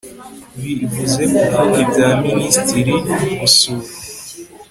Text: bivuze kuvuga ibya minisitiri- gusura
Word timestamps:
bivuze 0.59 1.21
kuvuga 1.33 1.69
ibya 1.83 2.09
minisitiri- 2.23 2.93
gusura 3.39 3.87